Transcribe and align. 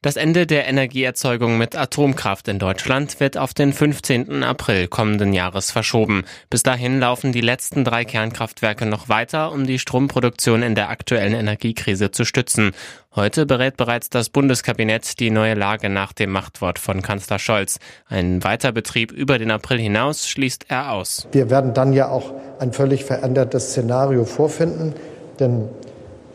Das 0.00 0.14
Ende 0.14 0.46
der 0.46 0.68
Energieerzeugung 0.68 1.58
mit 1.58 1.74
Atomkraft 1.74 2.46
in 2.46 2.60
Deutschland 2.60 3.18
wird 3.18 3.36
auf 3.36 3.52
den 3.52 3.72
15. 3.72 4.44
April 4.44 4.86
kommenden 4.86 5.32
Jahres 5.32 5.72
verschoben. 5.72 6.22
Bis 6.50 6.62
dahin 6.62 7.00
laufen 7.00 7.32
die 7.32 7.40
letzten 7.40 7.84
drei 7.84 8.04
Kernkraftwerke 8.04 8.86
noch 8.86 9.08
weiter, 9.08 9.50
um 9.50 9.66
die 9.66 9.80
Stromproduktion 9.80 10.62
in 10.62 10.76
der 10.76 10.90
aktuellen 10.90 11.34
Energiekrise 11.34 12.12
zu 12.12 12.24
stützen. 12.24 12.70
Heute 13.16 13.44
berät 13.44 13.76
bereits 13.76 14.08
das 14.08 14.28
Bundeskabinett 14.28 15.18
die 15.18 15.30
neue 15.30 15.54
Lage 15.54 15.88
nach 15.88 16.12
dem 16.12 16.30
Machtwort 16.30 16.78
von 16.78 17.02
Kanzler 17.02 17.40
Scholz. 17.40 17.80
Ein 18.06 18.44
Weiterbetrieb 18.44 19.10
über 19.10 19.36
den 19.40 19.50
April 19.50 19.80
hinaus 19.80 20.28
schließt 20.28 20.66
er 20.68 20.92
aus. 20.92 21.26
Wir 21.32 21.50
werden 21.50 21.74
dann 21.74 21.92
ja 21.92 22.08
auch 22.08 22.34
ein 22.60 22.72
völlig 22.72 23.04
verändertes 23.04 23.70
Szenario 23.70 24.24
vorfinden, 24.24 24.94
denn 25.40 25.68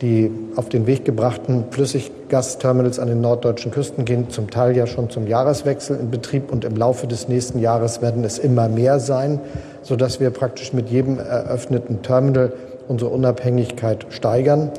die 0.04 0.30
auf 0.54 0.68
den 0.68 0.86
Weg 0.86 1.06
gebrachten 1.06 1.64
Flüssiggasterminals 1.70 2.98
an 2.98 3.08
den 3.08 3.22
norddeutschen 3.22 3.72
Küsten 3.72 4.04
gehen 4.04 4.28
zum 4.28 4.50
Teil 4.50 4.76
ja 4.76 4.86
schon 4.86 5.08
zum 5.08 5.26
Jahreswechsel 5.26 5.98
in 5.98 6.10
Betrieb 6.10 6.52
und 6.52 6.64
im 6.66 6.76
Laufe 6.76 7.06
des 7.06 7.26
nächsten 7.26 7.58
Jahres 7.58 8.02
werden 8.02 8.22
es 8.22 8.38
immer 8.38 8.68
mehr 8.68 9.00
sein, 9.00 9.40
sodass 9.82 10.20
wir 10.20 10.28
praktisch 10.28 10.74
mit 10.74 10.90
jedem 10.90 11.18
eröffneten 11.18 12.02
Terminal 12.02 12.52
unsere 12.86 13.10
Unabhängigkeit 13.10 14.06
steigern. 14.10 14.70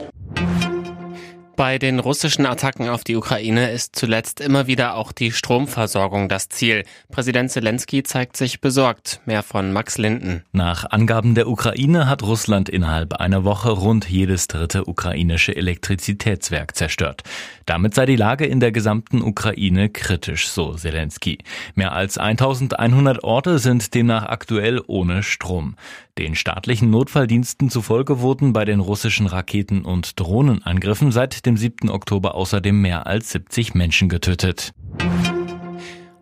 Bei 1.55 1.80
den 1.80 2.00
russischen 2.00 2.45
Attacken 2.45 2.90
auf 2.90 3.05
die 3.05 3.16
Ukraine 3.16 3.72
ist 3.72 3.95
zuletzt 3.95 4.41
immer 4.41 4.68
wieder 4.68 4.95
auch 4.95 5.14
die 5.14 5.32
Stromversorgung 5.32 6.28
das 6.28 6.50
Ziel. 6.50 6.84
Präsident 7.09 7.50
Zelensky 7.50 8.04
zeigt 8.04 8.36
sich 8.36 8.59
besorgt. 8.59 9.22
Mehr 9.26 9.41
von 9.41 9.72
Max 9.72 9.98
Linden. 9.98 10.44
Nach 10.52 10.84
Angaben 10.91 11.34
der 11.34 11.48
Ukraine 11.48 12.09
hat 12.09 12.23
Russland 12.23 12.67
innerhalb 12.67 13.14
einer 13.14 13.45
Woche 13.45 13.72
rund 13.72 14.09
jedes 14.09 14.48
dritte 14.48 14.89
ukrainische 14.89 15.56
Elektrizitätswerk 15.56 16.76
zerstört. 16.76 17.23
Damit 17.66 17.95
sei 17.95 18.06
die 18.06 18.17
Lage 18.17 18.45
in 18.45 18.59
der 18.59 18.73
gesamten 18.73 19.22
Ukraine 19.22 19.88
kritisch, 19.89 20.50
so 20.50 20.73
Zelensky. 20.73 21.38
Mehr 21.73 21.94
als 21.94 22.17
1100 22.17 23.23
Orte 23.23 23.59
sind 23.59 23.94
demnach 23.94 24.26
aktuell 24.26 24.81
ohne 24.88 25.23
Strom. 25.23 25.76
Den 26.17 26.35
staatlichen 26.35 26.89
Notfalldiensten 26.91 27.69
zufolge 27.69 28.21
wurden 28.21 28.53
bei 28.53 28.63
den 28.63 28.80
russischen 28.80 29.27
Raketen- 29.27 29.83
und 29.83 30.17
Drohnenangriffen 30.17 31.11
seit 31.11 31.45
dem 31.45 31.58
7. 31.58 31.89
Oktober 31.89 32.35
außerdem 32.35 32.80
mehr 32.80 33.05
als 33.05 33.31
70 33.33 33.75
Menschen 33.75 34.08
getötet. 34.08 34.71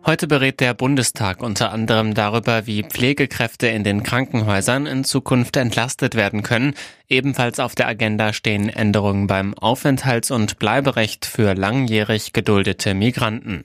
Heute 0.04 0.26
berät 0.26 0.58
der 0.58 0.74
Bundestag 0.74 1.44
unter 1.44 1.70
anderem 1.72 2.12
darüber, 2.12 2.66
wie 2.66 2.82
Pflegekräfte 2.82 3.68
in 3.68 3.84
den 3.84 4.02
Krankenhäusern 4.02 4.86
in 4.86 5.04
Zukunft 5.04 5.56
entlastet 5.56 6.16
werden 6.16 6.42
können. 6.42 6.74
Ebenfalls 7.08 7.60
auf 7.60 7.76
der 7.76 7.86
Agenda 7.86 8.32
stehen 8.32 8.68
Änderungen 8.68 9.28
beim 9.28 9.54
Aufenthalts- 9.54 10.32
und 10.32 10.58
Bleiberecht 10.58 11.24
für 11.24 11.54
langjährig 11.54 12.32
geduldete 12.32 12.94
Migranten. 12.94 13.64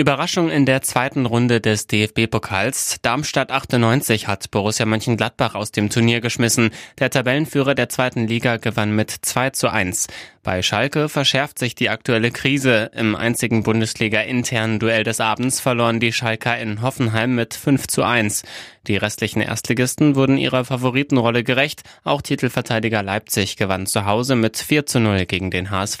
Überraschung 0.00 0.50
in 0.50 0.64
der 0.64 0.80
zweiten 0.80 1.26
Runde 1.26 1.60
des 1.60 1.86
DFB-Pokals. 1.86 2.96
Darmstadt 3.02 3.52
98 3.52 4.26
hat 4.26 4.50
Borussia 4.50 4.86
Mönchengladbach 4.86 5.54
aus 5.54 5.72
dem 5.72 5.90
Turnier 5.90 6.22
geschmissen. 6.22 6.70
Der 6.98 7.10
Tabellenführer 7.10 7.74
der 7.74 7.90
zweiten 7.90 8.26
Liga 8.26 8.56
gewann 8.56 8.96
mit 8.96 9.10
2 9.10 9.50
zu 9.50 9.70
1. 9.70 10.06
Bei 10.42 10.62
Schalke 10.62 11.10
verschärft 11.10 11.58
sich 11.58 11.74
die 11.74 11.90
aktuelle 11.90 12.30
Krise. 12.30 12.90
Im 12.94 13.14
einzigen 13.14 13.62
Bundesliga-internen 13.62 14.78
Duell 14.78 15.04
des 15.04 15.20
Abends 15.20 15.60
verloren 15.60 16.00
die 16.00 16.14
Schalker 16.14 16.58
in 16.58 16.80
Hoffenheim 16.80 17.34
mit 17.34 17.52
5 17.52 17.86
zu 17.86 18.02
1. 18.02 18.42
Die 18.86 18.96
restlichen 18.96 19.42
Erstligisten 19.42 20.16
wurden 20.16 20.38
ihrer 20.38 20.64
Favoritenrolle 20.64 21.44
gerecht. 21.44 21.82
Auch 22.04 22.22
Titelverteidiger 22.22 23.02
Leipzig 23.02 23.56
gewann 23.56 23.86
zu 23.86 24.06
Hause 24.06 24.34
mit 24.34 24.56
4 24.56 24.86
zu 24.86 24.98
0 24.98 25.26
gegen 25.26 25.50
den 25.50 25.70
HSV. 25.70 26.00